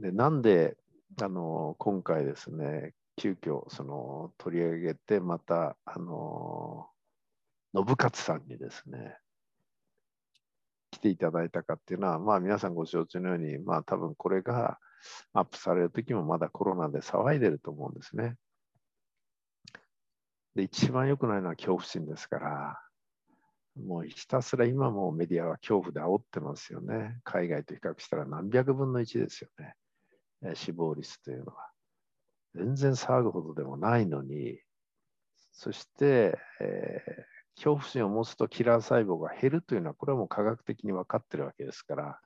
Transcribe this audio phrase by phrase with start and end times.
[0.00, 0.76] でなんで
[1.20, 6.88] あの今回ですね、急遽その取り上げて、またあの
[7.74, 9.16] 信勝さんにですね、
[10.90, 14.78] 来ていただいたかっていうのは、まあ皆さんご承知のように、まあ多分これが
[15.34, 18.36] アップされる時もまだコロナで騒いでると思うんですね。
[20.54, 22.80] で、一番良くないのは恐怖心ですから、
[23.76, 27.20] もうひたすら今もメディアは恐怖で煽ってますよね。
[27.24, 29.74] 海外と比較したら何百分の1ですよね。
[30.54, 31.70] 死亡率というのは。
[32.54, 34.58] 全然騒ぐほどでもないのに、
[35.52, 37.22] そして、えー、
[37.56, 42.20] 恐怖心を持つとキラー細胞が減るというのは、これはもう科学的に分かってるわけですから、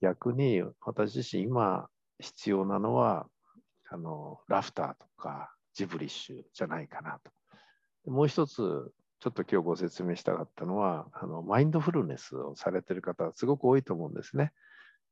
[0.00, 1.88] 逆に私自身今
[2.18, 3.26] 必要なのは、
[3.92, 7.18] あのラフターとかジブリッシュじゃないかな
[8.04, 8.10] と。
[8.10, 14.52] もう一つ、ちょっと今日ご説明したかったのは、あのマインドフルネスをされてる方はすごく多いと思うんですね。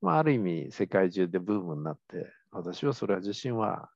[0.00, 3.90] まあ、ある意味、世界中でブームになって、私はそれは自身は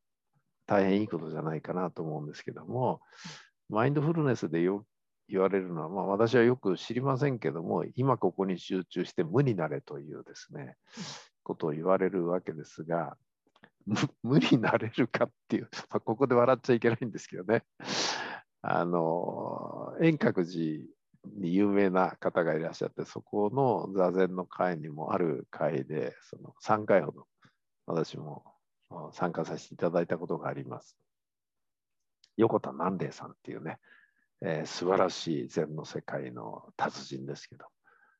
[0.66, 3.00] 大変いいことじゃないかなと思うんですけども、
[3.68, 4.84] マインドフルネスでよ
[5.28, 10.76] 言われるのは、まあ、私はよく知りませんけども、今ここに集中して無になれというですね、
[11.42, 13.16] ことを言われるわけですが、
[14.22, 17.64] 無になれるかっていう、まあ、ここで笑っちゃいけないんですけどね、
[18.60, 20.84] あの、遠隔寺
[21.24, 27.26] に有名な方がいらっしゃって、そこの座禅の会にもある会で、その3回ほど
[27.86, 28.44] 私も
[29.12, 30.96] 参加させていただいたことがあります。
[32.36, 33.78] 横田南霊さんっていうね、
[34.42, 37.66] えー、素晴らしい禅の世界の達人ですけど、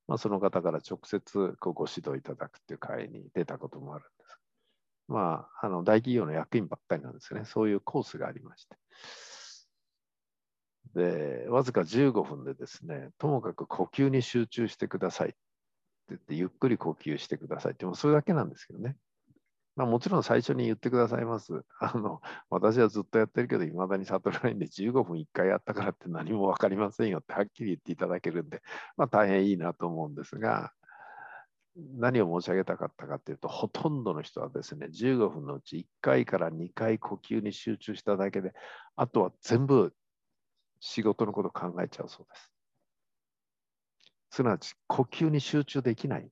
[0.06, 4.39] まあ、その方から直接ご指導いただくっていう会に出たこともあるんです。
[5.09, 7.44] まあ、あの大企業の役員ばっかりなんですよね。
[7.44, 8.77] そういうコースがありまして。
[10.94, 15.36] で、わずか15分でですね、ともかく呼吸に集中してくださいって
[16.10, 18.97] 言って、ゆっくり呼吸してくださいって、もそれだけなんですけどね。
[19.75, 21.64] まあ、もちろん最初に言ってくださいます。
[21.81, 22.20] あの
[22.50, 28.62] 私はずっとやってるけど、いまだに悟らないんで、15分1回やったからって何も分かりませんよってはっきり言っていただけるんで、
[28.97, 30.72] まあ、大変いいなと思うんですが、
[31.75, 38.52] 何を申し上げたかったかというと、ほとんどの人はですね、15分のうち1回から2回呼吸に集中しただけで、
[38.97, 39.94] あとは全部
[40.84, 42.50] 仕事のことを考えちゃうそうです。
[44.31, 46.28] すなわち、呼吸に集中できない。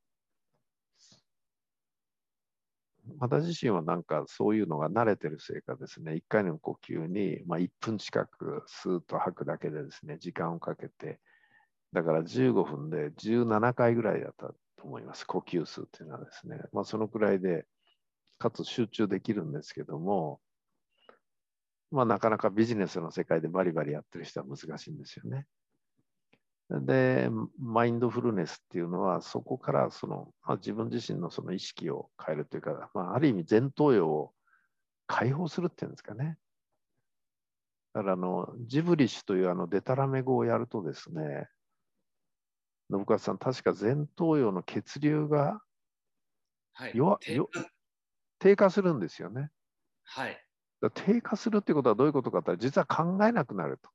[3.19, 11.21] 私自身はなんかそういうのが慣れてるせいかですね、1回の呼吸に、まあ、1分近くスーッと吐くだけでですね、時間をかけて、
[11.93, 16.59] だから15分で17回ぐらいだったと思います、呼吸数っていうのはですね。
[16.73, 17.67] まあ、そのくらいで、
[18.39, 20.41] かつ集中できるんですけども、
[21.91, 25.47] まあ、なかなかビジネスの世界でバリバリやってる人は難しいんですよね。
[26.71, 27.29] で、
[27.59, 34.33] マインドフルネスっていうのは、そこからその、まあ、自分自身のその意識を変えるというか、まあ、ある意味前頭葉を
[35.09, 36.39] 解放するっていうんですかね。
[37.93, 41.49] だからあの、ジブリッシュというあのデタラメ語をやるとですね、
[42.93, 45.61] 信川さん、確か前頭葉の血流が
[46.95, 47.41] 弱、はい、
[48.39, 49.51] 低下するんですよね。
[50.05, 50.45] はい。
[50.89, 53.91] 低下するってことはどういうことかって実は考えなくなると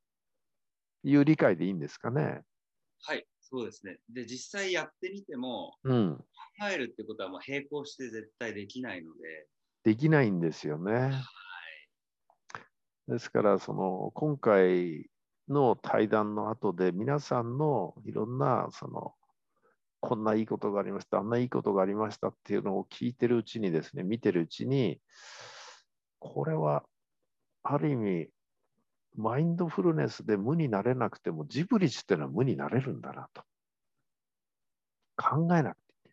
[1.03, 2.44] いう理解でいいんですかね。
[3.01, 3.97] はい、そうですね。
[4.09, 6.18] で、実際やってみても、うん、
[6.59, 9.47] 考えるってことはもう並行して絶対できないので。
[9.84, 10.94] できないんですよね。
[10.94, 11.13] はい、
[13.07, 15.09] ですから、その今回
[15.47, 19.13] の対談の後で皆さんのいろんなその
[20.00, 25.00] こんないいことがありました、あんないいことがありましたっていうのを聞いてるうちにですね、見てるうちに、
[26.33, 26.83] これは
[27.63, 28.27] ある意味
[29.15, 33.43] マインドフルネスで無になれなくても、ジブリッシュっていうのは無になれるんだなと。
[35.17, 36.11] 考えなくて。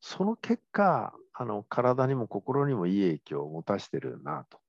[0.00, 4.60] その結果、あの体にも心にもいい影響を持たしてるなと。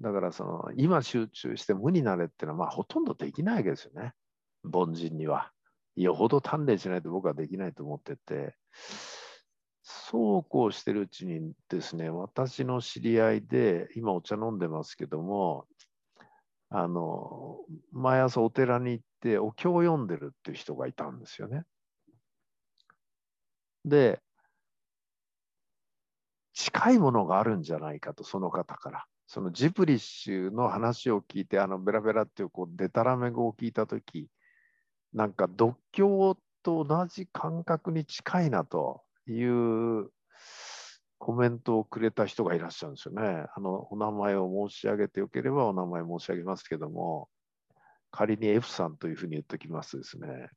[0.00, 4.14] だからその今集中して無になれっていうのはまあほとんどできないわけですよね。
[4.64, 5.52] 凡人には。
[5.94, 8.56] よほど鍛錬しないと僕はできないと思ってて。
[9.90, 15.66] そうこうしてるうちにですね、私の知り合いで、今お茶飲んでますけども、
[16.68, 17.58] あの、
[17.92, 21.64] 毎朝お寺に行ってお経を読んでるっていう人がいたんですよね。
[23.84, 24.22] で、
[26.52, 29.06] 近いものがあるんじゃないかと、その方から。
[29.26, 34.28] そのジブリッシュの話を聞いて、あのベラベラっていうこうデタラメ語を聞いたとき、
[35.12, 39.02] なんか独協と同じ感覚に近いなと
[39.32, 40.10] いう
[41.18, 43.44] コメントをくれた人がいらっしゃるんですよね。
[43.54, 47.28] あの、お名前を申し上げてよければお名前申し上げますけども、
[48.10, 50.48] 仮に F さんというふうに言っておきますですね、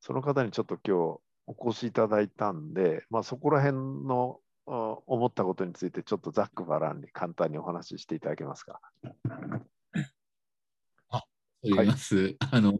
[0.00, 3.76] その方にちょっと今日お越しいただいたんで、まあ、そこら辺
[4.06, 8.80] の思ったことについてちょっとざっくばらんに簡単にお話ししていただけますか。
[11.62, 12.36] 言います。
[12.50, 12.78] あの、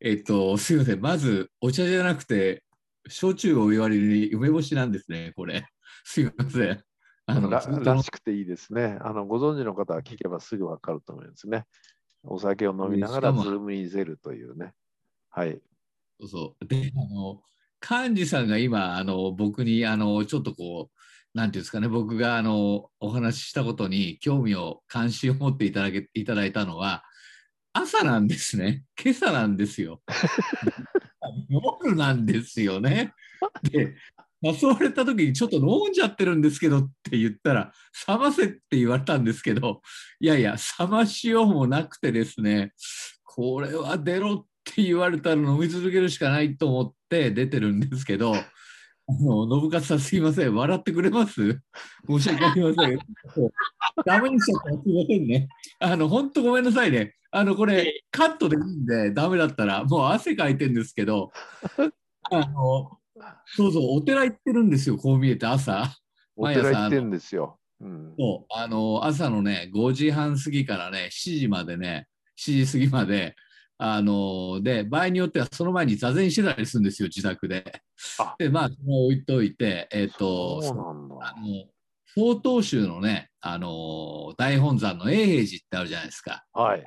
[0.00, 1.00] えっと、すいません。
[1.00, 2.62] まず、お茶じゃなくて、
[3.10, 5.66] 焼酎を言われるに梅干しなんですね、これ。
[6.04, 6.84] すいません。
[7.26, 8.98] あの、ららしくていいですね。
[9.02, 11.64] あのご存知の方は聞けばすぐわかると思いますね。
[12.22, 14.72] お酒を飲みながらズームイゼルというね。
[15.30, 15.60] はい。
[16.20, 16.66] そうそう。
[16.66, 17.42] で、あの、
[18.08, 27.04] 幹事さんが今、あの、僕に、あの、ちょっとこう、なんていうんですかね、僕が、あの、お話ししたことに興味を、関心を持っていただけ、いただいたのは、
[27.72, 28.84] 朝なんですね。
[29.02, 30.02] 今朝なんですよ。
[31.48, 33.12] 夜なんですよね。
[33.62, 33.94] で、
[34.42, 37.72] 誘われた時にちょっと飲んじゃってるんですけどって言ったら、
[38.08, 39.82] 冷ませって言われたんですけど、
[40.18, 42.72] いやいや、冷ましようもなくてですね、
[43.22, 51.60] これは出ろって言われたら飲み続けるしかないと思って出てるんですけど、あの信勝さんすいません、笑ってくれます？
[52.08, 52.98] 申し訳ありません。
[54.06, 55.48] ダメにしちゃったらすいませんね。
[55.78, 57.14] あの、本当ごめんなさいね。
[57.32, 61.32] あの、これ、カットでいいんで、ダメだったら、もう汗かいてるんですけど、
[62.30, 62.98] あの、
[63.46, 65.96] そうそう、お寺行ってるんですよ、こう見えて朝。
[66.36, 67.58] お寺行ってんですよ。
[67.80, 73.36] うん、そう、あの、朝のね、5時半過ぎからね、7時までね、7時過ぎまで、
[73.78, 77.82] あの、で、場合によってはその前に座禅してたりするんですよ、自宅で
[78.18, 78.34] あ。
[78.38, 81.14] で、まあ、それを置いといて、えっ、と、そうなんだ。
[81.20, 81.66] あの、
[82.14, 86.44] 曹洞宗のね、あの、大本山の永平寺ってあるじゃないですか。
[86.52, 86.84] はい。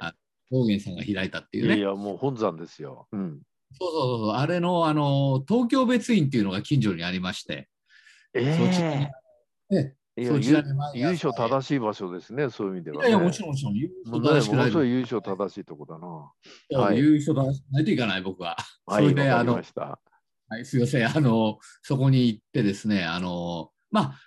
[0.54, 1.78] 道元さんが開いたっていうね。
[1.78, 3.08] いやもう本山ですよ。
[3.12, 3.42] うん。
[3.80, 7.70] そうそうそう、あれの、あの、東京別院っていうのが近所にありまして、
[8.34, 9.12] えそっちえ
[9.70, 13.10] ねいやそちらに毎朝由緒正しい場所ですね、そういう意味では、ね。
[13.10, 15.98] いやいや、もちろん、もちろん、優勝正しくないものすごい由緒正しいとこだ
[16.78, 16.84] な。
[16.84, 18.56] はい優勝正しくないといかない、僕は。
[18.86, 19.54] はい、それで、あの。
[19.54, 24.20] はい、すいません、あの、そこに行ってですね、あの、まあ、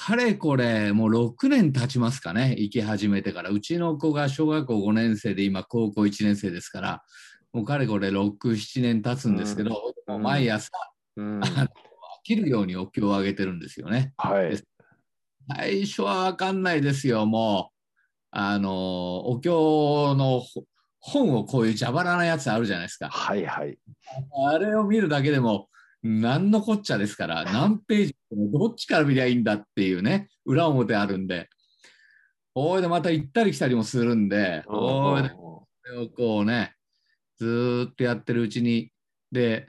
[0.00, 3.50] かれこれ、もう6年経ちますかね、行き始めてから。
[3.50, 7.02] うちの子が小学校5年生で、今、高校1年生ですから、
[7.52, 10.70] もうかれこれ6、7年経つんですけど、うんもう毎朝、
[11.16, 11.40] うん。
[11.40, 11.68] 飽
[12.24, 14.14] きるようにお経をあげてるんですよね。
[14.16, 14.58] はい。
[15.48, 17.76] 最初は分かんないですよ、もう。
[18.30, 20.42] あの、お経の
[20.98, 23.10] 本をこういう蛇腹なやつあるじゃないですか。
[23.10, 23.78] はいはい。
[24.46, 25.68] あれを見るだけでも、
[26.02, 31.48] 何のこっちゃですから、 何ページ、どっちから見りゃいいんだっていうね、裏表あるんで、
[32.54, 36.74] おいでまた行ったり来たりもするんで、おいでこれをこうね、
[37.36, 38.90] ずーっとやってるうちに、
[39.30, 39.68] で、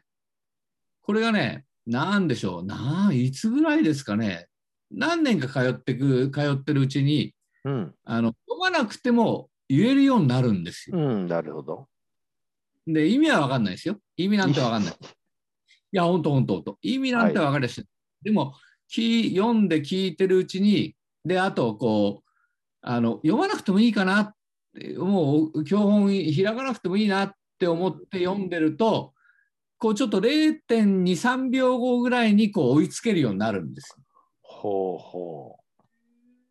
[1.01, 4.47] これがね、なんでしょう、ないつぐらいですかね、
[4.91, 7.33] 何年か通ってく、通ってるうちに、
[7.63, 7.95] うん。
[8.03, 10.97] あの読まなくても言えるようになるんですよ。
[10.97, 11.87] うん、なるほど。
[12.87, 13.99] で、意味は分かんないですよ。
[14.17, 14.93] 意味なんて分かんない。
[15.91, 17.85] いや、本当本当本当意味なんて分かりやすい。
[18.23, 18.53] でも
[18.91, 20.95] き、読んで聞いてるうちに、
[21.25, 22.29] で、あと、こう、
[22.81, 24.33] あの、読まなくてもいいかなっ
[24.77, 29.13] て、もう、教本開かなくてもいいなって思って読んでると、
[29.77, 33.95] こう、ちょっと0.2、3秒後ぐらいに、こう、追いつけるようになるんです。
[34.41, 35.57] ほうほ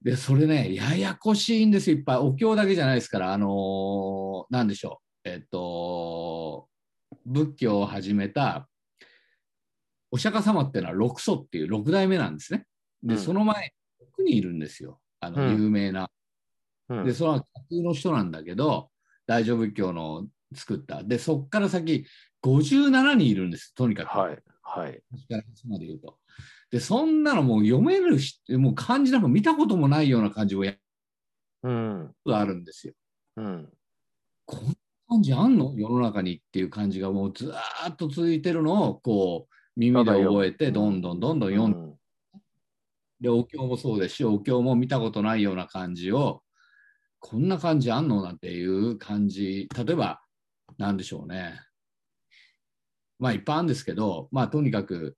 [0.03, 2.17] で、それね、ややこしいんですよ、いっぱい。
[2.17, 5.29] お経だけじゃないですから、あのーなんでしょう。
[5.29, 6.69] えっと、
[7.27, 8.70] 仏教を始めた
[10.11, 12.67] お釈迦様っていうのは六祖っていう六代目なんですね。
[13.03, 13.75] で、うんその前、
[14.19, 15.01] 6人いるんですよ。
[15.21, 16.11] あの、うん有名な。
[16.89, 16.95] う。
[16.95, 18.91] うんで、その架空の人なんだけど、
[19.27, 21.05] 大乗仏教の作った。
[21.05, 22.07] で、そっから先、
[22.43, 24.19] 57人いるんです、とにかく。
[24.19, 24.39] はい。
[24.63, 25.03] はい。
[25.69, 26.19] まで言うと。
[26.71, 30.75] で、そんなのもう読めるし、もう漢字なんか見たこともないような漢字をや
[31.63, 32.15] うん。
[32.25, 32.95] るあるんですよ。
[33.37, 33.69] うん。
[34.47, 34.75] こんな
[35.09, 35.75] 漢字あんの？
[35.77, 41.73] 世の中にっていう感じがもうずーっと続いてるのをこう耳で覚えてどんどんどんどん読ん。
[41.73, 41.95] で、うん
[43.23, 43.29] で。
[43.31, 46.43] お経もそうですしお経も見たことないような漢字を
[47.19, 50.21] こんな漢字あんのなんていう漢字例えば
[50.77, 51.59] なんでしょうね。
[53.19, 55.17] まあいっぱいあるんですけどまあとにかく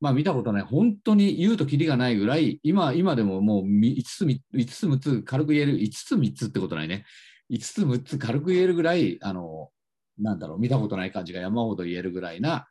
[0.00, 0.62] まあ見たことない。
[0.62, 7.04] 本当に言うときりがないぐらい今今でももう5つ5つ6つ軽く言える5つ3つってことないね。
[7.50, 9.70] 5つ6つ軽く言えるぐらいあの
[10.18, 12.68] なんだろう見たことない漢字が山ほど言えるぐらいな、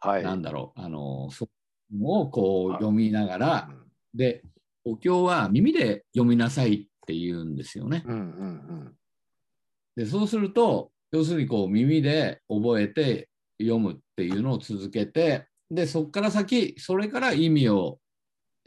[0.00, 0.22] はい。
[0.22, 3.86] なんだろうあのそういうのをこう読みながら、うん
[4.16, 4.42] で、
[4.84, 8.02] お経は耳で読みなさいって言うんですよね。
[8.06, 8.92] うんうん
[9.96, 17.98] で、そうすると、要するにこう耳で覚えて読むっていうのを続けて、で、そこから先、それから意味を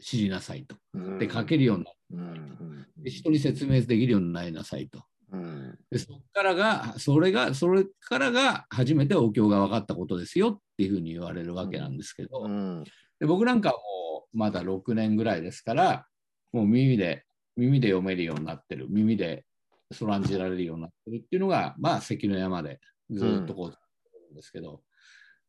[0.02, 0.76] 知りなさいと。
[0.94, 1.18] うん。
[1.18, 5.04] で、書けるようになうんうん人に説明できるようになりなさいと。
[5.32, 5.78] うん。
[5.90, 12.84] で、そこからが、それが、それからが初めてお経が分かったことですよってっていうふうに言われるわけなんですけど、うん。
[13.18, 16.06] で僕なんかはもうまだ6年ぐらいですから、
[16.52, 19.44] もう耳で、耳で読めるようになってる、耳で
[19.92, 24.80] そらんじられるようになってるっていうのが、まあ、関の山でずっとこう、ん、ですけど、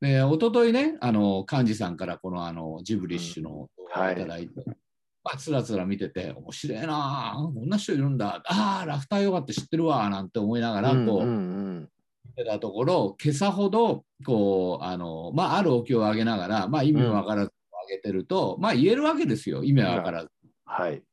[0.02, 4.66] で、一昨日ね、あの、幹事さんからこのあのジブリッシュの動画をいただいて、
[5.24, 11.30] まあ、つらつら見てて、面白いなあ、こんな人いるんだ、ああ、ラフターヨガって知ってるわ、なんて思いながら、こう、うんう
[11.84, 11.90] ん
[12.26, 20.30] 見てたところ、今朝ほど、こう、あの、まあ、あるお経をあげながら、まあ、意味わからずあげてると、まあ、言えるわけですよ、意味はわからず。
[20.66, 21.04] はい。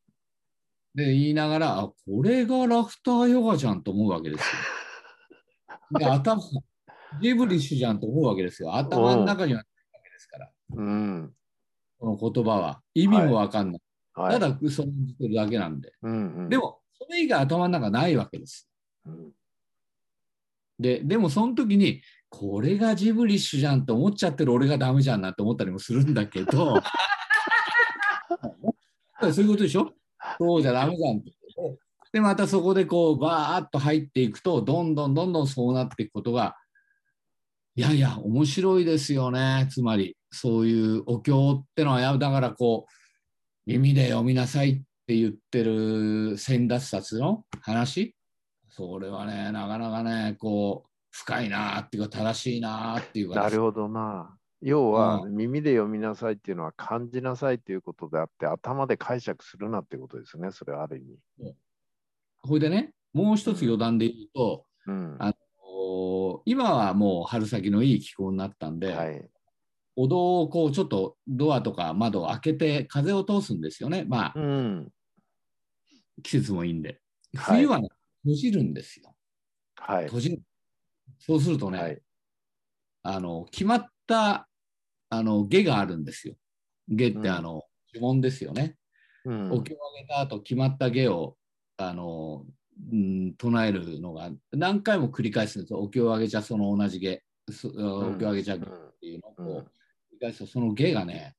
[0.94, 4.46] で、言いながら、あ、これがラフターヨガじゃんと思うわけですよ。
[5.98, 6.42] で、頭、
[7.20, 8.74] ジブリッシュじゃんと思うわけですよ。
[8.74, 11.34] 頭の中にはないわけですから、うん。
[11.98, 12.82] この言葉は。
[12.94, 13.82] 意味もわかんない。
[14.14, 14.32] はい。
[14.32, 15.92] ただ、そのじてるだけなんで。
[16.02, 18.68] うんうん、でも、それ以外頭の中ないわけです。
[19.06, 19.32] うん、
[20.78, 26.80] で、でもその時に、これがジブリッシュじゃんって思っちゃってる俺がダメじゃんなって思ったりもするんだけど、
[29.32, 29.92] そういうことでしょ？
[30.38, 31.32] そうじゃダメじゃんって。
[32.12, 36.56] で、またそこでこう、バーッと入っていくと、どんどんどんどんそうなっていくことが、
[37.76, 39.68] いやいや、面白いですよね。
[39.70, 42.92] つまり、そういうお経ってのは、やだからこう、
[43.66, 44.74] 耳で読みなさいっ
[45.06, 48.14] て言ってる先達冊の話、
[48.78, 54.36] それはね、なかなかね、こう、深いなっていうか、正しいなっていうか、なるほどな。
[54.60, 61.00] 要は、耳で読みなさいっていうのは感じなさいっていうことであって、頭で解釈するなってことですね、それはある意
[61.40, 61.54] 味。
[62.40, 69.28] これでね、もう一つ余談で言うと、うん、あの今はもう春先のいい気候になったんで、はい、
[69.96, 74.04] お堂をこうちょっとドアとか窓を開けて風を通すんですよね。
[74.06, 74.88] まあ、うん、
[76.22, 77.00] 季節もいいんで。
[77.34, 77.88] 冬はね、
[78.28, 79.14] 閉じるんですよ。
[79.76, 80.04] はい。
[80.04, 80.42] 閉じる。
[81.18, 81.98] そうするとね、はい、
[83.02, 84.48] あの、決まった、
[85.08, 86.34] あの、下があるんですよ。
[86.88, 88.76] 下ってあの、呪文ですよね。
[89.24, 91.36] うん、お経をあげた後、決まった下を、
[91.78, 92.44] あの、
[92.92, 95.80] うん、唱えるのが何回も繰り返すんですよ。
[95.80, 97.22] お経をあげちゃその同じ下、
[97.64, 99.62] お経をあげちゃっていうのをこう、繰
[100.12, 101.34] り返すと、その下がね、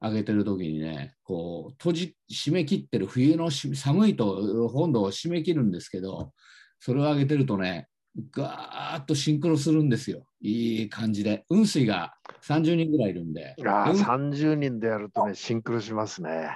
[0.00, 6.32] 上げてる時にね、こう、閉じ、締め切ってる冬の寒いと本土を締め切るんですけど、
[6.80, 7.88] それを上げてるとね、
[8.30, 10.26] ガーッとシンクロするんですよ。
[10.40, 11.44] いい感じで。
[11.48, 13.54] 雲水が30人ぐらいいるんで。
[13.66, 16.50] ああ、30人でやるとね、シンクロしますね。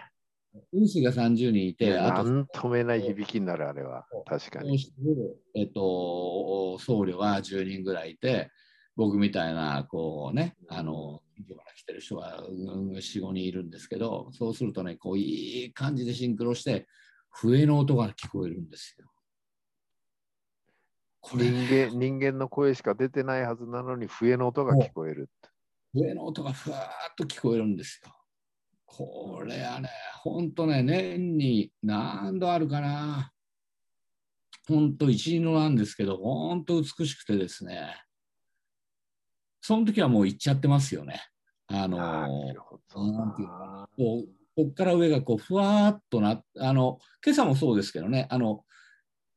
[0.73, 4.07] 雲水が30人いて、あと、なんとも言えない響きになる、あれは。
[4.27, 4.79] 確かに。
[5.55, 8.51] えっと、僧侶が10人ぐらいいて、
[9.01, 16.87] 僕みたいな、こうね、あの、近所から来てる人が4、5人いるんですけど、そうするとね、こう、いい感じでシンクロして、
[17.31, 19.11] 笛の音が聞こえるんですよ。
[21.23, 25.31] これ人間人間の声しか出てないはずなのに笛の音が聞こえる。
[25.95, 28.13] 笛の音がふわーっと聞こえるんですよ。
[28.85, 29.89] これはね、
[30.23, 33.33] ほんとね、年に何度あるかな。
[34.69, 37.95] ほんと一のなんですけど、ほんと美しくてですね。
[39.61, 41.23] その時はもう行っちゃってますよね。
[41.69, 42.31] あのなん
[43.37, 48.27] ていうかこうこっから上がこうふわーっとなあの今朝もそうですけどね。
[48.31, 48.65] あの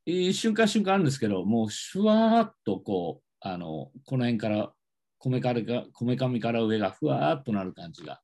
[0.06, 4.74] 瞬間瞬間あるんですけどもうシュワーっとこうあのこの辺から
[5.18, 5.54] こめか
[6.28, 8.22] みから上がふわーっとなる感じが。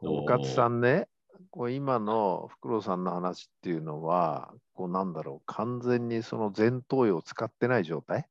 [0.00, 1.08] 岡津さんね
[1.50, 5.42] こう今のフクロウさんの話っていうのはこうなんだろう。
[5.46, 8.28] 完全にその前頭葉を使ってない状態？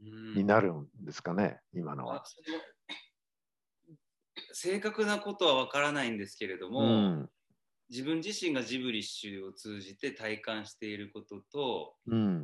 [0.00, 2.24] になるんですかね、今のは。
[4.52, 7.30] 正確なことは分からないんですけれども、うん、
[7.90, 12.42] 自分自身がジブリッシュを通じて体感していることと、うん、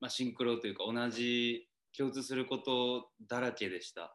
[0.00, 4.14] まあ、シンクロというか同じ共通することだらけでした。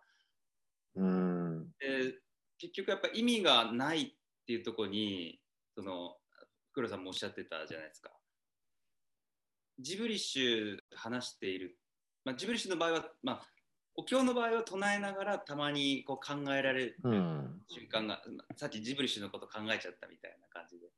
[0.96, 2.16] うん、で
[2.58, 4.12] 結局やっぱ意味がないっ
[4.46, 5.40] ていうところに
[5.76, 6.16] その
[6.74, 8.12] 黒さんもおっしゃってたじゃないですか。
[9.80, 11.78] ジブリッシュ話している、
[12.28, 13.42] まあ、ジブリッシュの場合は、まあ、
[13.96, 20.92] お経の場合は唱えながらたまにこう考えられる瞬間が、うん、さっきジブリッシュのこと考えちゃったみたいな感じでおっ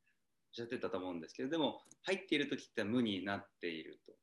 [0.54, 4.14] しゃってたと思うんですけどでも入っている時って無になっていると。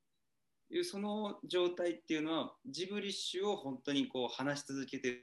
[0.68, 5.14] いうその状態っていうのはジブリッシュを本当にこう話し続けてい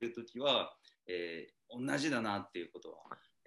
[0.00, 0.72] る時は、
[1.08, 2.98] えー、同じだなっていうことは、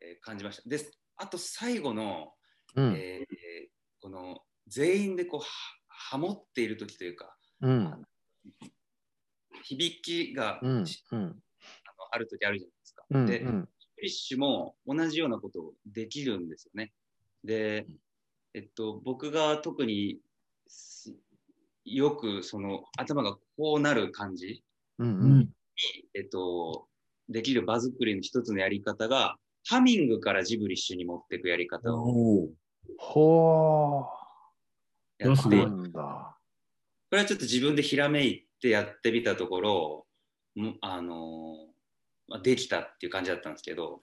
[0.02, 0.68] えー、感じました。
[0.68, 2.34] ですあと最後の、
[2.76, 3.68] うん、えー、
[4.02, 5.42] この全員でこう
[5.88, 8.06] ハモっている時というか、うん、
[9.64, 10.86] 響きが、うんうん、
[11.16, 11.34] あの
[12.12, 13.04] ある時あるじゃないですか。
[13.10, 16.94] うん、で、フリッシュも同じようなことをできるんですよね。
[17.44, 17.86] で、
[18.54, 20.20] えっと、僕が特に
[21.86, 24.64] よくその頭がこうなる感じ、
[25.00, 25.50] うんうん、
[26.14, 26.88] えっと、
[27.30, 32.50] できる場作りの一つのやり方が、ハミングからジブリッシュに持っていくやり方を
[32.98, 34.06] ほ
[35.18, 35.44] やって、い。
[35.44, 36.35] こなんだ。
[37.12, 40.08] れはちょっと自分でひらめいてやってみたところ、
[40.56, 41.58] もあの
[42.42, 44.00] できたっていう感じだったんですけど、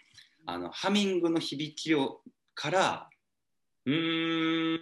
[0.47, 2.23] あのハミングの響きを
[2.55, 3.09] から、
[3.87, 4.79] うー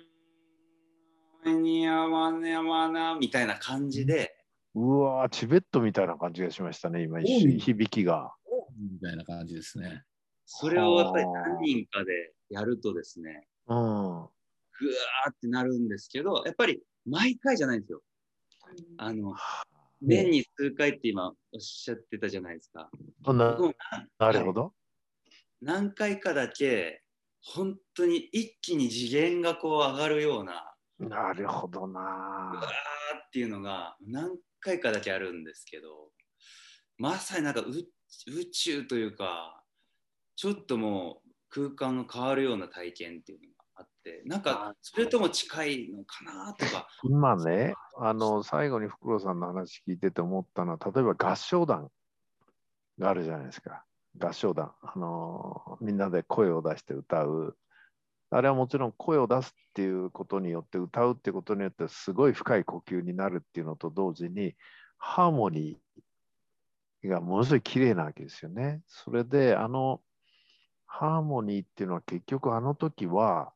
[1.46, 4.36] ん、にゃわねわなみたいな感じで、
[4.74, 8.32] うわーチベットみたいな感じがしましたね、今一瞬、うん響きが。
[8.78, 10.02] みたいな感じですね。
[10.46, 13.76] それをやっぱり何人かでやるとですね、うん。
[13.76, 18.02] ぐわーってなるんですけど、やっぱり毎回じゃないんですよ。
[18.98, 19.34] あの、
[20.00, 22.90] 年に数回って今おっしゃってたじゃないですか。
[23.24, 23.56] あな
[24.18, 24.72] なるほど。
[25.60, 27.02] 何回かだけ、
[27.42, 32.60] 本当に一気に次元がこう上がるような、なるほどうわな。
[33.14, 36.10] ーっていうのが何回かだけあるんですけど、
[36.98, 39.62] まさになんかう宇宙というか、
[40.36, 51.90] ちょっともう空間が変わるような体験っていうのがあって、なんかそれとも近いのかなとか、 今ね、あの、最後に福郎さんの話聞いてて思ったのは、例えば合唱団
[52.98, 53.84] があるじゃないですか。
[54.18, 54.74] 合唱団。
[54.82, 57.56] あの、みんなで声を出して歌う。
[58.30, 64.56] あれはもちろん声を出すっていうことによって、歌うってことによって、すごい深い呼吸になるっていうのと同時に、
[64.98, 68.82] ハーモニーがものすごい綺麗なわけですよね。
[68.86, 70.02] それで、あの、
[70.90, 73.52] ハーモニーっていうのは結局あの時は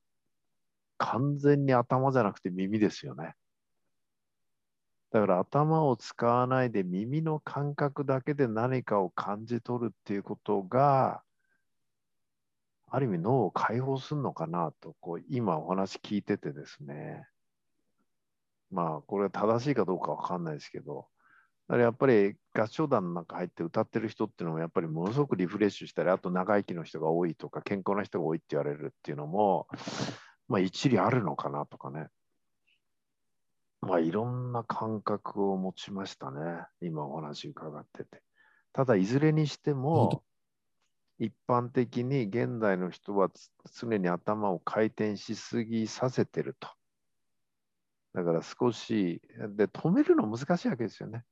[0.99, 3.35] 完全に頭じゃなくて耳ですよね。
[5.11, 11.23] だから頭を使わないで耳の感覚だけで何かを感じ取るっていうことが、
[12.89, 17.27] ある意味脳を解放するのかなと、こう今お話聞いててですね。
[18.71, 21.07] まあ、これは正しいかどうかわかんないですけど、
[21.69, 29.69] だからやっぱり合唱団の中入って歌ってる人っていうのもやっぱりものすごくリフレッシュしたり、あと長生きの人が多いとか、健康な人が多いって言われるっていうのも、
[30.49, 32.09] まあ一理あるのかなとかね。
[33.81, 36.67] まあいろんな感覚を持ちましたね。
[36.81, 38.23] 今お話伺ってて。
[38.73, 40.23] ただいずれにしても、
[41.19, 46.69] 一般的に現代の人はつ常に頭を回転しすぎさせてると。
[48.15, 49.23] だから少し、
[49.57, 51.25] で、止めるの難しいわけですよね。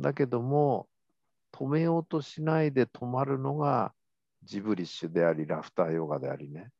[0.00, 0.88] だけども、
[1.52, 3.94] 止めようとしないで止まるのが
[4.42, 6.70] ジブリッシュであり、ラフターヨガでありね。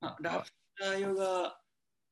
[0.00, 1.56] あラフターヨガ、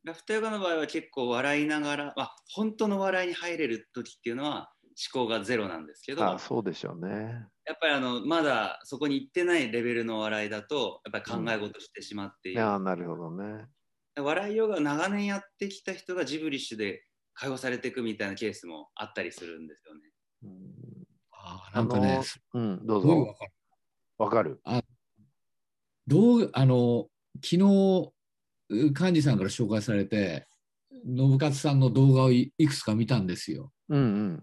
[0.05, 4.73] ラフターヨガの場合は結構笑いながら、まあ、本当の笑いに入れる時っていうのは
[5.15, 7.47] 思考がゼロなんですけど、あそうでしょうね。
[7.65, 12.61] やっぱりあのまだそこに行ってないレベルの笑いだと、やっぱり考え事してしまっている。
[12.61, 13.67] いや、なるほどね。
[14.19, 20.01] 笑いヨガを長年やってきた人がジブリッシュで解放されていくみたいなケースもあったりするんですよね。
[20.43, 22.21] うん、あーなんかね、
[22.53, 23.35] うん、どうぞ
[24.25, 24.31] わ。
[24.31, 24.61] かる。
[24.65, 24.85] わかる。
[26.07, 27.07] どうあの
[27.37, 28.13] 昨日
[28.71, 30.47] 幹事さんから紹介されて
[31.05, 33.73] 信勝さんの動画をいいくつか見たんですよ。
[33.89, 34.43] うんうん。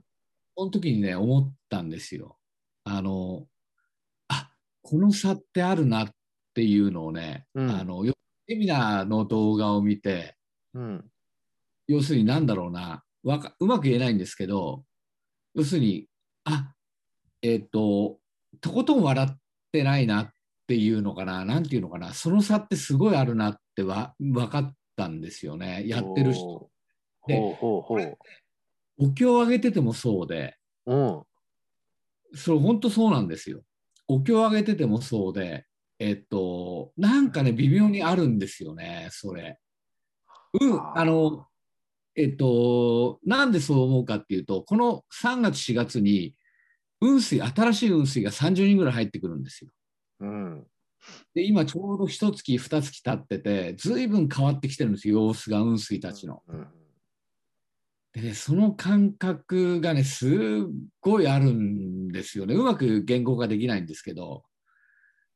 [0.57, 2.37] その時にね思ったんですよ。
[2.83, 3.47] あの
[4.27, 4.49] あ
[4.81, 6.09] この差ってあるなっ
[6.53, 8.13] ていうのをね、うんあのよ
[8.47, 10.35] セミナーの動画を見て
[10.73, 11.05] うん。
[11.87, 14.83] 要するに何だろうなわかうまく言えないんですけど
[15.55, 16.07] 要するに
[16.45, 16.73] あ
[17.41, 18.19] えっ、と
[18.61, 19.37] とことん笑っ
[19.71, 20.29] てないなっ
[20.67, 26.69] ていうのかななんていうのかなその差ってすごいあるなってわ分かったんですよねやってる人。
[27.27, 27.37] で。
[29.01, 31.23] お経をあげててもそうでうん。
[32.35, 33.61] それ本当そうなんですよ。
[34.07, 35.65] お経をあげててもそうで
[35.99, 39.59] えっとなんかね微妙にあるんですよねそれ。
[40.59, 41.45] うんあの
[42.19, 46.35] えっと、なんでそう思うかっていうと、この3月、4月に、
[46.99, 49.71] 雲水、新しい雲水が30人ぐらい入ってくるんですよ。
[50.21, 50.67] うん。
[51.33, 56.43] で、今ちょうど1月、2月経ってて、ずいぶん変わってきてるんですよ、様子が雲水たちの。
[56.47, 56.67] うん。
[58.13, 60.31] でね、その感覚がね、すっ
[60.99, 62.55] ごいあるんですよね。
[62.55, 64.43] うまく言語化できないんですけど、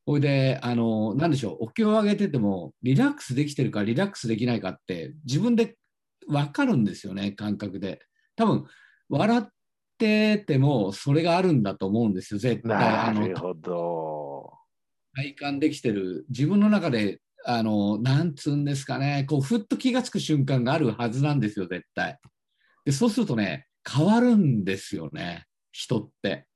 [0.06, 5.78] ほいで、あの、なんでしょう、お経をあげてても、リラックスできてるか、リラックスできないかって、自分で
[6.28, 8.00] 分かるんですよね、感覚で。
[8.36, 8.66] 多分、
[9.10, 9.48] 笑っ
[10.04, 13.14] てても、それがあるんだと思うんですよ、絶対。
[13.14, 14.52] なるほど。
[15.16, 22.20] 体感できてる、自分の中で、あの、なんつうんですかね、こう、ふっと気がつく瞬間があるはずなんですよ、絶対。
[22.86, 26.48] で、そうするとね、変わるんですよね、人って。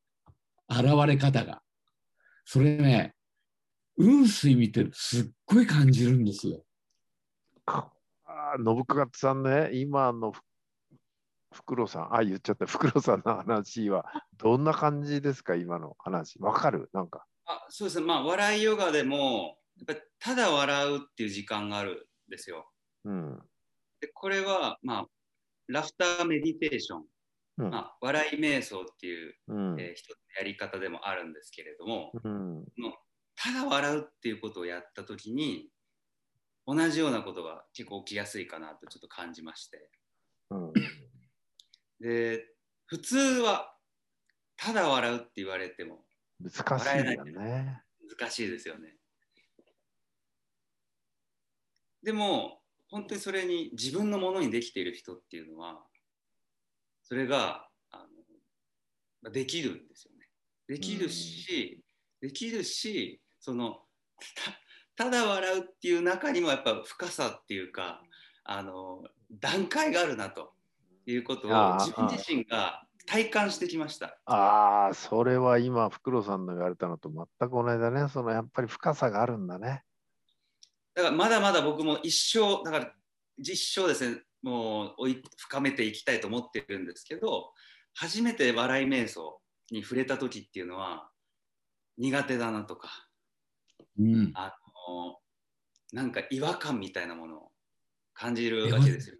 [0.69, 1.62] 現れ方が。
[2.45, 3.13] それね、
[3.97, 6.63] 雲水見てるとすっごい感じるんですよ。
[7.65, 10.41] あー信勝さんね、今のふ
[11.58, 14.06] フクさん、あ、言っちゃった、 フクさんの話は、
[14.38, 16.38] どんな感じですか、今の話。
[16.39, 16.89] わかる？
[16.93, 17.26] なんか。
[17.46, 22.72] あそうですね、まあ、笑いヨガでも、やっぱりただ笑うっていう時間があるんですよ。
[23.06, 23.39] うん。
[24.00, 25.08] でこれは、まあ、
[25.67, 27.06] ラフターメディテーション、
[27.58, 27.70] うん。
[27.72, 29.80] まあ、笑い瞑想っていう、うん。
[29.82, 32.65] えー一つのやり方でもあるんですけれども、うん。
[33.36, 35.72] ただ笑うっていうことをやったときに、
[36.67, 39.89] 同じようなことが結構起きやすいかなとちょっと感じまして。
[40.50, 40.74] うん。
[41.99, 42.45] で、
[42.86, 43.73] 普通は、
[44.55, 46.05] ただ笑うって言われても
[46.39, 47.83] 難しいよね。
[48.19, 48.95] 難しいですよね。
[52.03, 55.83] でも、本当にそれに自分のものにできている人っていうのは、
[57.03, 58.03] それがあの
[59.21, 60.27] まあできるんですよね。
[60.67, 61.83] できるし、
[62.21, 63.81] できるし、その
[64.95, 68.01] たただ笑うっていう中にもやっぱ深さっていうか、
[68.43, 70.53] あの段階があるなと
[71.12, 74.17] いうことを自分自身が体感してきました。
[74.26, 78.10] ああ、それは今、フクロウさんの言われたのと全く同じだね。
[78.10, 79.84] そのやっぱり深さがあるんだね。
[80.98, 82.93] だからまだまだ僕も一生だから
[83.38, 87.52] 実生ですねもう追い深めていきたいと思ってるんですけど
[87.93, 89.39] 初めて笑い瞑想
[89.70, 91.08] に触れた時っていうのは
[92.00, 92.89] 苦手だなとか
[94.00, 94.32] うん。
[94.34, 94.56] あ
[94.89, 95.20] の
[95.93, 97.52] なんか違和感みたいなものを
[98.15, 99.16] 感じるわけですよ。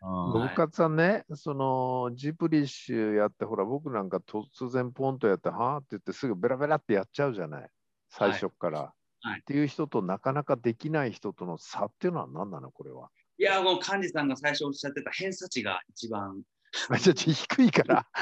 [0.00, 7.70] あ僕さんね、そのジブリッシュやって、ほら、僕なんか突然ポンとやって、はあって言って、すぐベラベラってやっちゃうじゃない、
[8.08, 8.92] 最初から。
[9.22, 9.40] はい。
[9.40, 13.10] っていう人となかなかできない人との差っていうのは何なの、これは。
[13.38, 16.42] いやもう幹事さんが最初おっしゃってた偏差値が一番。
[16.90, 18.06] め ちゃくちゃ低いから。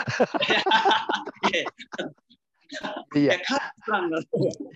[3.15, 3.43] いやい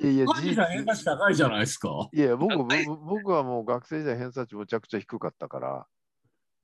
[0.01, 0.27] いやいや
[0.67, 2.09] 偏差値高いじゃないですか。
[2.13, 2.85] いや僕はい。
[2.87, 5.87] 僕僕はもう学生時代偏差値むちゃくちゃ低かったから、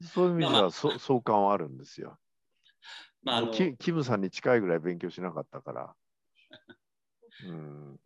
[0.02, 2.18] そういう意味でまあまはそ相関はあるんですよ。
[3.22, 5.94] まああのキキムさんに近いぐらい勉強しなかったから。
[7.46, 7.98] うん、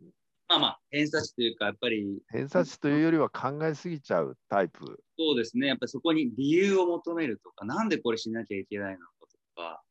[0.47, 5.03] まあまあ偏差値というかやっぱり偏差値というよりは考えすぎちゃうタイプ。
[5.17, 9.83] そうですね、やっぱりそこに理由を求めるとか、なんでこれしなきゃいけないのかとか、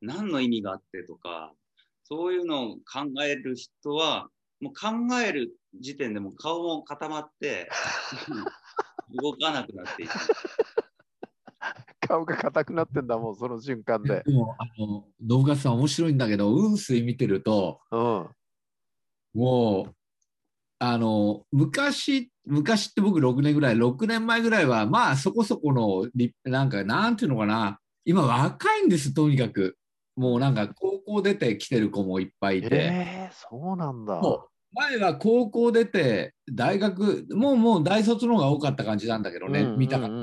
[0.00, 1.54] 何の意味があってとか、
[2.04, 4.28] そういうのを考える人は、
[4.60, 7.68] もう考える時点でもう顔も固まって、
[9.22, 10.12] 動かなくなっていく。
[12.06, 14.22] 顔が硬くなってんだもん、その瞬間で。
[14.26, 18.28] でも、あの、信勝さん面白いんだけど、雲水見てると、うん。
[19.34, 19.94] もう、
[20.78, 29.76] あの、昔、昔って僕6年ぐらい、6年前ぐらいは、まあそこそこのり、なんか、なんていうのかな、今若いんです、とにかく。
[30.16, 32.68] もうなんか高校出てきてる子もいっぱいいて。
[32.70, 34.20] えー、そうなんだ。
[34.74, 40.14] 前は高校出て、大学、もうもう大卒の方が多かった感じなんだけどね、見たかった。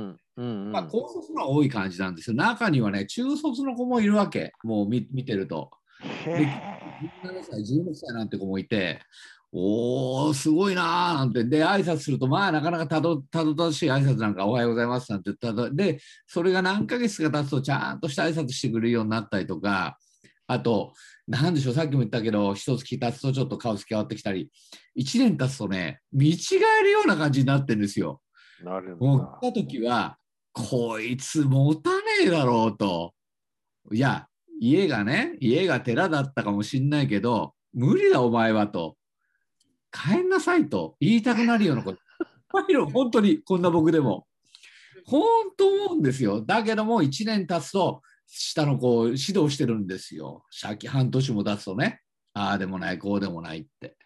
[0.71, 2.36] まあ、高卒の多い感じなんですよ。
[2.36, 5.71] 中にはね、中卒の子もいるわけ、もう見見てると。
[6.04, 6.71] へ
[7.23, 9.01] 17歳、16歳なんて子もいて、
[9.54, 19.97] おー、すごいなーなんて、で、挨拶すると、まあ、なかなかたどたどたどしい挨拶なんか、おはようございますなんてたど、で、それが何ヶ月か経つと、ちゃんとした挨拶してくれるようになったりとか、
[20.47, 20.93] あと、
[21.27, 24.49] なんでしょう、さっきも言ったけど、一月経つとちょっと顔つき変わってきたり、
[24.97, 26.38] 1年経つとね、見違
[26.80, 28.21] えるような感じになってるんですよ。
[28.62, 29.38] ーなるんもうだ。
[29.41, 30.17] 来た時は、
[30.54, 33.14] こいつ持たねえだろうと。
[33.92, 34.28] いや、
[34.60, 38.98] 家がね、家が寺だったかもしんないけど、無理だお前はと。
[39.92, 41.98] 帰んなさいと言いたくなるようなこと。
[41.98, 42.00] いっ
[42.50, 44.28] ぱいいる本当にこんな僕でも。
[45.06, 45.22] 本
[45.58, 46.42] 当思うんですよ。
[46.42, 50.44] だけども1年経つと、下の子を指導してるんですよ。
[50.52, 52.02] 先半年も経つとね。
[52.34, 53.98] ああでもない、こうでもないって。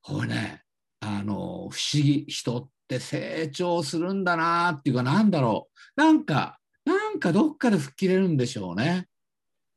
[0.00, 0.62] これね、
[1.00, 6.00] あの、不思議、人って成長するんだなっていうか、なんだろう。
[6.00, 9.06] なんか、なんかどっかで吹っ切れるんでしょうね。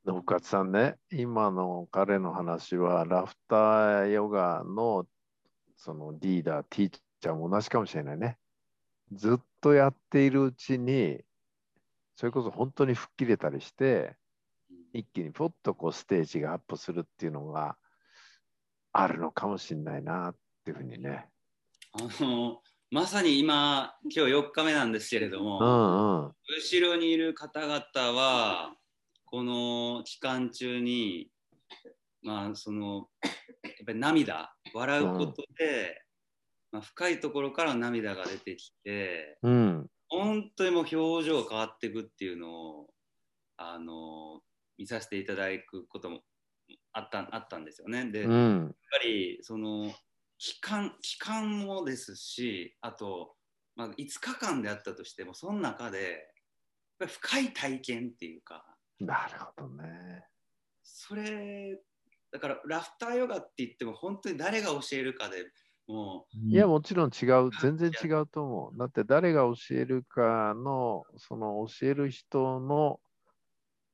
[0.06, 5.06] 信勝さんね、今の彼の話は、ラフターヨガの
[5.76, 8.38] そのリーダー、ティーチャーも同じかもしれないね。
[9.12, 11.20] ずっとやっているうちに、
[12.16, 14.16] それこそ本当に吹っ切れたりして、
[14.94, 17.78] 一気にポッとこうステージがアップするっていうのが
[18.94, 21.28] あるのかもしれないなっていうふうにね。
[21.94, 22.62] あの
[22.94, 26.36] まさに今、今日4日目なんですけれども、うんうん。
[26.62, 28.76] 後ろにいる方々は、
[29.24, 31.32] この期間中に、
[32.22, 33.08] まあ、その、
[33.64, 36.02] やっぱり涙、笑うことで、
[36.72, 39.88] まあ、深いところから涙が出てきて、うん。
[40.10, 42.94] 本当にもう表情変わっていくっていうのを、
[43.58, 44.42] あの、
[44.78, 46.24] 見させていただくことも
[46.94, 48.12] あったあったんですよね。
[48.12, 48.76] で、やっうん。
[48.92, 49.94] ぱり、その、
[50.42, 53.36] 期間、期間もですし、あと、
[53.76, 56.34] まあ、5日間であったとしても、その中で、
[57.00, 58.66] 深い体験っていうか、
[59.00, 60.26] なるほどね。
[60.82, 61.80] それ、
[62.32, 65.46] だからラフターヨガって言っても本当に誰が教えるかで
[65.88, 67.52] もいや、もちろん違う。
[67.62, 68.78] 全然違うと思う。
[68.80, 73.00] だって誰が教えるかの、その教える人の、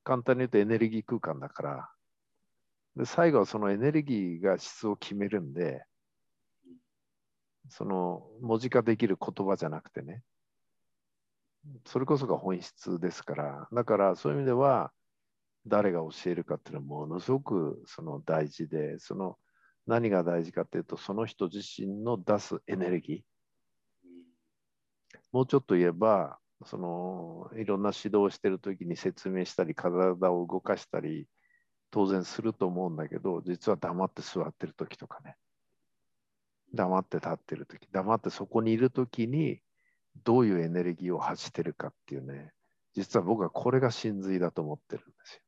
[0.05, 1.89] 簡単に言うとエネルギー空間だから、
[2.95, 5.83] で最後はそのエネルギーが質を決めるんで、
[7.69, 10.23] その文字化できる言葉じゃなくてね、
[11.85, 14.91] それこそが本質ですから、だからそういう意味では、
[15.65, 19.37] 誰が教えるかっていうのはものすごくその大事で、その
[19.85, 23.21] 何が大事かっていうと、その人自身の出すエネルギー。
[25.31, 31.27] もうちょっと言えば、そのいろんな指導をしてるときに説明したり、体を動かしたり、
[31.91, 35.35] 当然すると思うんだけど、実は黙って座ってるときとかね、
[36.73, 39.61] 黙って立ってるとき、黙ってそこにいるときに、
[40.23, 42.51] どういうエネルギーを発してるかっていうね、
[42.93, 45.41] 実は僕はこれが真髄だと思ってるんですよ。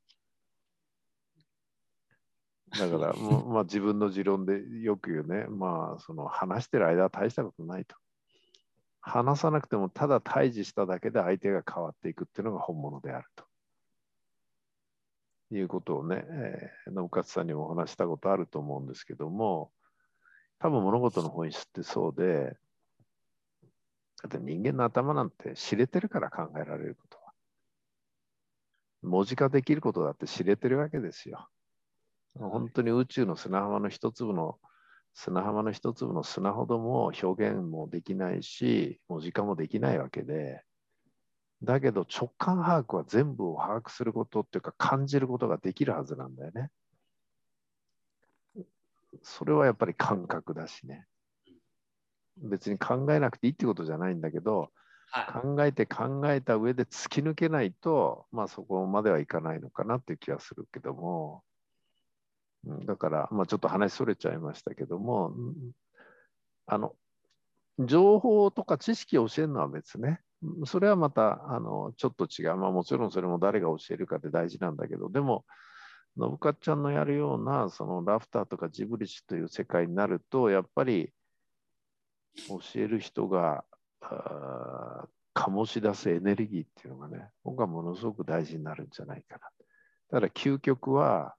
[2.90, 3.14] だから、
[3.48, 7.96] まあ、自分の持論でよく言うね、まあ、その話してる間は大したことないと。
[9.02, 13.46] 話さなくてもただ対峙しただけで相手が変わっていくっていうのが本物であると。
[15.52, 19.72] いうことをね、えー、信勝さんにもお話したことあると思うんですけども、
[20.60, 22.58] 多分物事の本質ってそうで、
[24.22, 27.34] だって人間の頭なんて知れてるから考えられることは。
[29.02, 31.48] 文字化できることだって知れてるわけですよ。
[32.36, 34.60] 本当に宇宙の砂浜の一粒の
[35.14, 40.64] 砂浜の一粒の砂ほども表現もできないし文字化もできないわけで
[41.64, 46.70] だけど直感把握は全部を把握することっていうか感じることができるはずなんだよね。
[49.24, 51.06] それはやっぱり感覚だしね。
[52.38, 54.72] 別に考えなくていいってことじゃないんだけど
[55.12, 61.44] は考えて考えた上で突き抜けないとまあそこまではいかないのかなっていう気はするけども。
[62.66, 65.54] うんだから、まあ、ちょっと話それちゃいましたけども、うん
[66.66, 66.94] あの、
[67.80, 70.20] 情報とか知識を教えるのは別ね。
[70.44, 72.56] うんそれはまた、あの、ちょっと違う。
[72.58, 75.46] まあ、もちろんそれも誰が教えるかって大事なんだけど、でも、
[76.18, 81.14] 信勝ちゃんのやるような、そのラフターとかジブリッシュという世界になると、やっぱり、
[82.48, 83.64] 教える人が、
[85.36, 89.50] 醸し出すエネルギーっていうのがね、僕はものすごく大事になるんじゃないかな。
[90.10, 91.36] ただ究極は、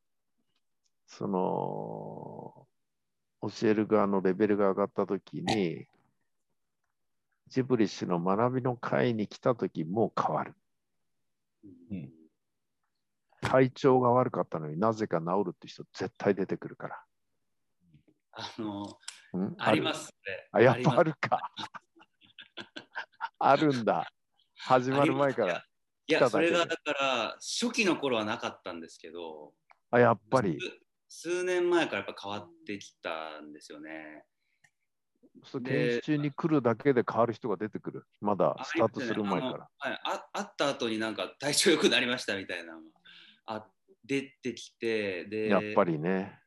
[1.07, 2.69] その
[3.43, 5.87] 教える側のレベルが上がったときに、
[7.49, 10.55] ジブリッシュの学びの会に来たときも変わる。
[11.91, 12.20] うん
[13.51, 17.03] 体調が悪かったのになぜか治るって人絶対出てくるから。
[18.33, 18.97] あの
[19.33, 19.57] うん？
[19.59, 20.49] ありますね。
[20.53, 21.11] あ、 やっぱある。
[21.11, 21.41] るか。
[23.41, 24.09] あるんだ。
[24.57, 25.65] 始まる前から。
[26.07, 29.53] いや、それがだから、初期の頃はなかったんですけど、
[29.91, 30.57] あ、やっぱり。
[31.09, 34.25] 数数年前からやっぱ変わってきたんですよね。
[35.43, 38.07] そうで研修中に来るだけで変わる人が出てくる。
[38.21, 39.53] まだあスタートする前から。
[39.53, 42.75] ますよねあのはい、あ会った後になんか体調良くなりましたみたいな
[43.55, 43.67] あ
[44.05, 46.39] 出てきて、で、やっぱりね。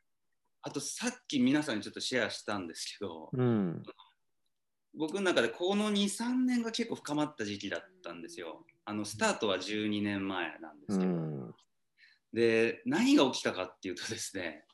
[0.62, 3.84] あとさっき皆さんにちょっとシェアしたんですけど、うん。
[4.96, 8.66] 僕の中でこの2、3年が結構深まった時期だったんですよ。
[8.86, 11.54] あのスタートは12年前なんでうすけど、ん。
[12.32, 14.66] で何が起きたかっていうとですね、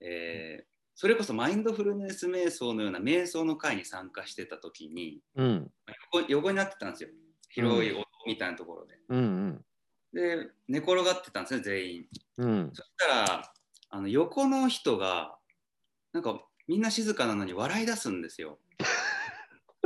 [0.00, 5.70] えーそれこそマインドフルネス瞑想のような瞑想の会に参加してた時にうん。
[6.12, 7.08] 横横になってたんですよ
[7.48, 8.94] 広いお堂みたいなところで。
[9.08, 9.64] うん。
[10.14, 12.06] で寝転がってたんですね全員。
[12.38, 12.70] うん。
[12.72, 13.52] そしたら
[13.90, 15.36] あの横の人が
[16.12, 18.60] なんかみんな静かなのに笑い出すんですよ。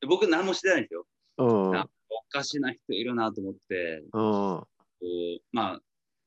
[0.00, 1.06] で僕何もしてないんですよ。
[1.36, 1.76] うん。
[1.76, 4.10] あおかしな人いるなと思ってうん。
[4.10, 4.66] こ
[5.00, 5.04] う
[5.52, 5.82] まあ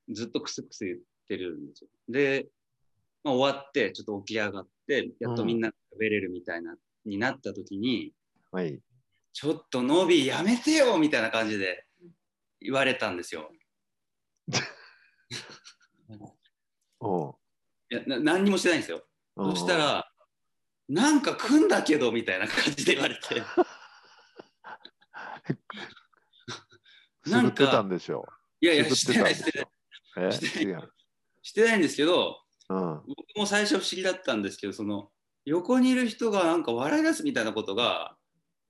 [0.10, 1.90] ずっとクスクス言ってるんですよ。
[2.10, 2.48] で、
[3.24, 8.14] まあ、終わってちょっと起き上がってやっとみんな食べれるみたいな、になった時に
[8.52, 8.80] はい。
[9.34, 11.86] ちょっとノビーやめてよみたいな感じで
[12.62, 13.52] 言われたんですよ。
[17.00, 17.36] おう
[17.90, 19.04] いやな何にもしてないんですよ。
[19.36, 20.08] うんそしたら
[20.88, 23.22] なんか来んだけどみたいな感じで言われて
[27.26, 28.26] すぐってたんでしょ
[28.60, 29.54] いやいやしてないしてん
[30.30, 30.90] でしない。
[31.42, 33.04] してないんですけどうん。
[33.08, 35.12] 僕も最初不思議だったんですけどその
[35.46, 38.16] 横にいる人がなんか笑い出すみたいなことが、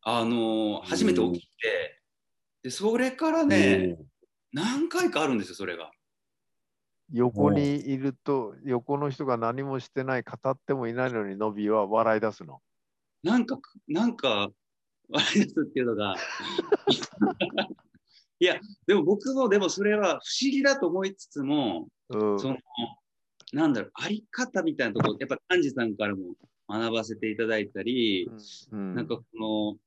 [0.03, 2.00] あのー初めて起きて
[2.63, 3.97] でそれからね
[4.53, 5.91] 何回かあるんですよそれが。
[7.13, 12.61] 横にいると、横の人が何もしてない、語ってもいないのに、ノビーは笑い出すの。
[13.21, 14.49] なんかなんか
[15.11, 16.15] 笑い出すっていうのが。
[18.87, 22.39] でも僕もでもそれは不思議だと思いつつも、うん。
[22.39, 22.57] その、
[23.53, 26.35] なんだろう、あり方みたいなところ、やっぱ幹事さんからも
[26.67, 28.31] 学ばせていただいたり、
[28.71, 28.95] うん。
[28.95, 29.77] なんかこの、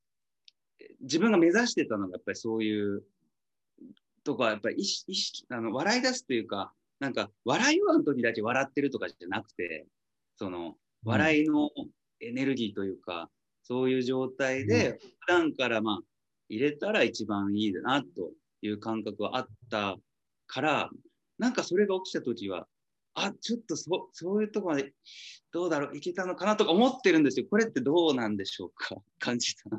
[1.04, 3.04] 自分が目指してたのがやっぱりそういう
[4.24, 9.86] とか、やっぱり意識、意識あの笑い出すというか、なんか笑いはの時だけ笑ってるとかじゃなくて、
[10.36, 11.70] その、笑いの
[12.20, 13.30] エネルギーというか、
[13.62, 15.98] そういう状態で、普段からまあ、
[16.48, 19.96] 入れたら一番いいなという感覚はあった
[20.46, 20.90] から、
[21.38, 22.66] なんかそれが起きた時は、
[23.14, 24.92] あ、ちょっとそそういうとこまで
[25.52, 27.46] どうだろう、いけたのかなとか思ってるんですよ。
[27.48, 29.70] これってどうなんでしょうか感じた。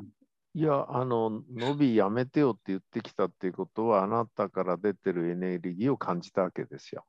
[0.56, 7.04] いや、あの、伸びやめてよって言ってきたっていうことは、あなたから出てるエネルギーを感じたわけですよ。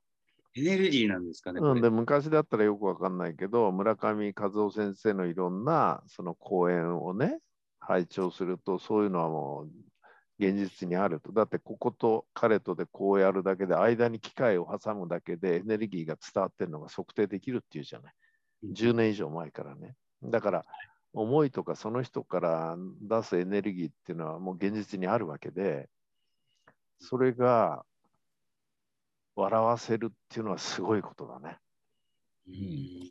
[0.54, 1.60] エネルギーなんですかね。
[1.62, 7.38] うん、で昔だったらよくわかんないけど、村上和夫先生のいろんなその講演をね、
[7.80, 11.32] 拝聴すると、そういうのはもう現実にあると。
[11.32, 18.14] だって、ここと彼とでこうやるだけで、間に機械を挟むだけでエネルギーが伝わってるのが測定できるっていうじゃない。
[18.64, 19.94] 10年以上前からね。
[20.22, 20.66] だから、
[21.20, 25.88] 思いとかその人から出すエネルギーっていうのはもう現実にあるわけで、
[27.00, 27.84] それが
[29.34, 31.58] 笑わせるっていうのはすごいことだね。
[32.48, 33.10] うん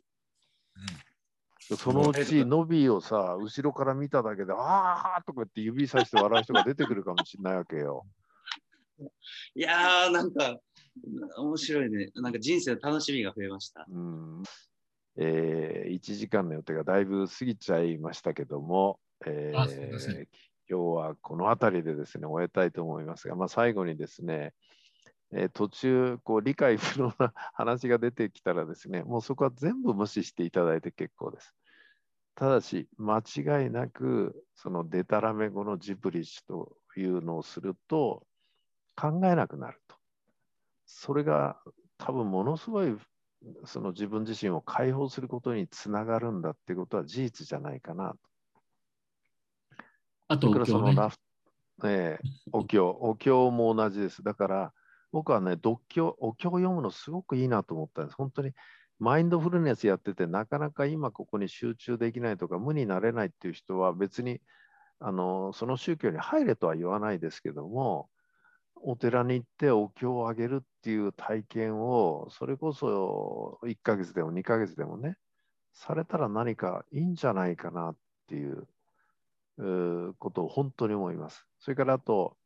[1.76, 8.06] そのうち、ノビーをさ、後ろから見ただけで、ああとか言って指さして笑う人が出てくるかもしれないわけよ。
[9.54, 10.58] いやー、なんか、
[11.36, 12.10] 面白いね。
[12.14, 13.84] なんか人生の楽しみが増えました。
[13.86, 14.42] うん
[15.18, 20.26] えー、1時間の予定がだいぶ過ぎちゃいましたけども、えー
[20.70, 24.52] 今日はこの辺りでですね、終えたいと思いますが、まあ、最後にですね、
[25.32, 31.54] えー途中こう理解不能な話が出てきたらですね、もうそこは全部無視していただいて結構です。
[32.34, 38.26] ただし、間違いなく、そのデタラメ語のジブリッシュというのをすると、
[38.94, 39.96] 考えなくなると。
[40.86, 41.60] それが
[41.96, 42.96] 多分ものすごい
[43.64, 48.18] その自分自身を解放することにつながるんだっていうことは事実じゃないかなと。
[50.28, 51.16] あと、それからそのラフ、
[51.84, 54.22] ええお経、お経も同じです。
[54.22, 54.72] だから
[55.12, 58.16] 僕はね、読経、お経を読むのすごくいいなと思ったんです。
[58.16, 58.52] 本当に
[58.98, 64.40] マインドフルネスやってて、なかなか今ここに集中できないとか、無になれないっていう人は別に
[65.00, 68.08] あのその宗教に入れとは言わないですけども、
[68.82, 75.16] お寺に行ってお経をあげるっていう体験を、それこそ1ヶ月でも2ヶ月でもね、
[75.72, 77.96] されたら何かいいんじゃないかなっ
[78.28, 78.66] ていう
[80.18, 81.46] ことを本当に思います。
[81.58, 82.36] それからあと、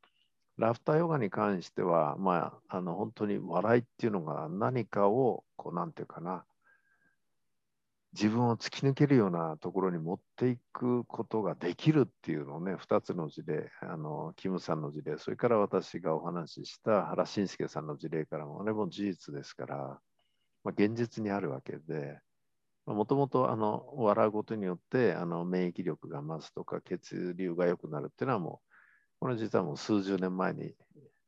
[0.59, 6.45] ラフターヨガに関しては、まあ、あの本当に笑いっていうのが何かを、こう、なんていうかな、
[8.13, 19.77] 自分を突き抜けるようなところに持っていくことができるっていうのをね、2つの事例、あのキムさんの事例、それから私がお話しした原慎介さんの事例からも、あれも事実ですから、
[20.65, 22.21] まあ、現実にあるわけで、
[22.87, 23.43] もともと
[23.97, 28.69] 笑うことによってあの免疫力が増すとか血流が良くなるっていうのはもう
[29.21, 30.75] これ実はもう数十年前に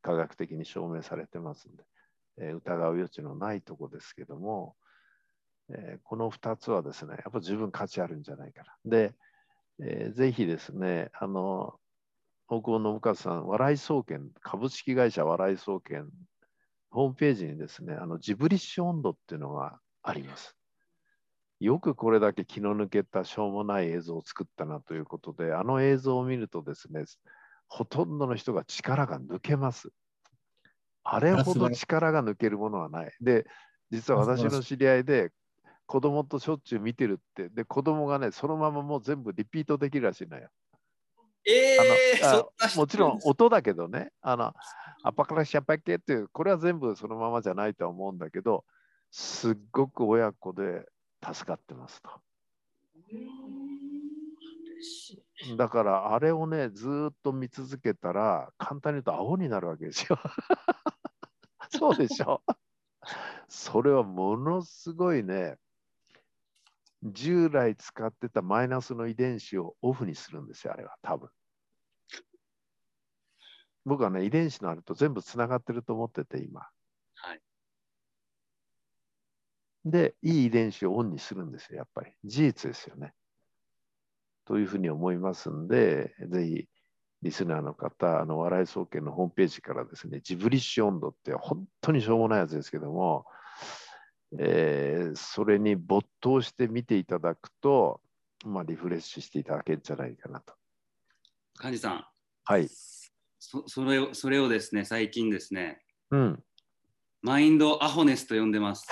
[0.03, 1.85] 科学的に証明されてますんで、
[2.38, 4.75] えー疑う余地のないとこですけども、
[5.70, 8.77] えーこの2つはですねやっぱ十分価値あるんじゃないかな。
[8.85, 9.14] で、
[9.81, 11.74] えーぜひですねあの
[12.48, 16.09] 大久保信和さん笑い総研株式会社笑い総研
[16.90, 20.57] ホームページにですねあのジブリッシュ温度っていうのがあります。
[21.61, 27.05] よくこれだけ気の抜けたしょうもない映像を作ったなということで、あの映像を見るとですね、
[27.68, 29.88] ほとんどの人が力が抜けます。
[31.05, 33.12] あれほど力が抜けるものはない。
[33.20, 33.46] で、
[33.90, 35.33] 実は私の知り合いで
[35.87, 40.49] 子供としょっちゅう見てるって、で、子供がね、そのままもう全部リピートできるらしいのよ。
[41.47, 44.55] えー、もちろん音だけどね、あの、
[45.03, 48.64] アパカラシャパケっていう、これは全部そのままじゃないとは思うんだけど、
[49.11, 50.87] すっごく親子で
[51.23, 52.11] 助かってますと。
[55.56, 60.19] だからあれをね、ずーっと見続けたら、簡単に言うと青になるわけですよ。
[61.71, 62.42] そうでしょ？
[63.48, 65.58] それはものすごいね、
[67.05, 71.29] 従来使ってたマイナスの遺伝子をオフにするんですよ、あれは多分。
[73.85, 76.61] 僕はね、遺伝子のあると全部つながってると思ってて、今。
[76.61, 77.40] はい。
[79.85, 82.13] で、いい遺伝子をオンにするんですよ、やっぱり。
[82.25, 83.13] 事実ですよね。
[84.46, 86.69] というふうに思いますんで、ぜひ、
[87.21, 93.27] リスナーの方、あの、笑い総研のホームページからですね、ジブリッシュ温度って本当にしょうもないやつですけども、
[94.38, 98.00] えーそれに没頭して見ていただくと、
[98.44, 100.54] まあ、リフレッシュしていただけるんじゃないかなと。
[101.62, 102.04] 幹事さん、
[102.44, 102.68] はい。
[103.38, 106.42] そそれをそれをですね、最近ですね、うん。
[107.22, 108.87] マインドアホネスと呼んでます。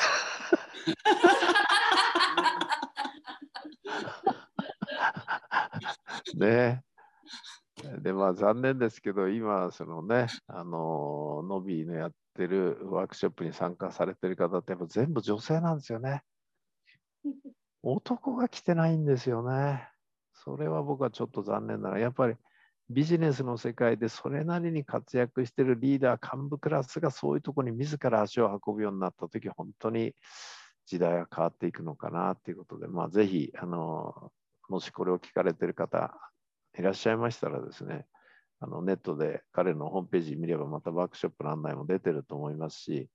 [6.37, 6.83] ね
[8.01, 16.23] で、まあ残念ですけど、今、そのね、あの、ノビーのやってるワークショップに参加されてる方って、やっぱ全部女性なんですよね。
[17.83, 19.89] 男が来てないんですよね。
[20.35, 22.37] それは僕はちょっと残念ながら、やっぱり
[22.91, 30.15] ビジネスの世界でそれなりに活躍してるリーダー、幹部クラスがそういうところに自ら足を運ぶようになったとき、本当に
[30.87, 34.33] 時代は変わっていくのかなということで、まあ、ぜひ、あの、
[34.69, 36.15] もしこれを聞かれてる方
[36.79, 38.07] いらっしゃいましたらですね、
[38.63, 43.09] あのネットで彼のホームページ見ればまたワークショップの案内も出てると思いますし、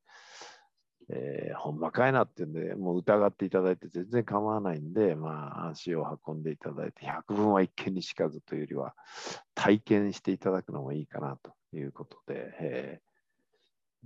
[1.09, 8.93] えーほんまかいなってんで、もう疑っていただいて全然構わないんで、まあ、足を運んでいただいて、百分は一見にしかずというよりは、
[9.55, 13.07] 体験していただくのもいいかなということで、えー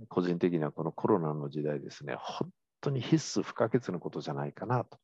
[0.08, 4.98] 個人的にはこのコロナの時代ですね、本当に必須不可欠なことじゃないかなと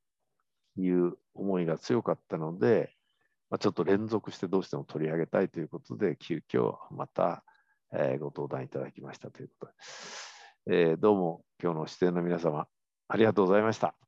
[0.76, 2.96] いう思いが強かったので、
[3.50, 7.44] まあ、ちょっと連続してどうしても取り上げたいということで、急遽また、
[7.92, 12.66] えーご登壇いただきましたということで、えーどうも今日の出演の皆様、
[13.08, 14.07] ありがとうございました。